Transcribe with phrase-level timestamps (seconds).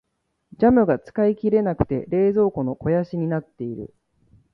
[0.57, 3.93] ジャムが使い切れなくて冷蔵庫の肥やしになっている。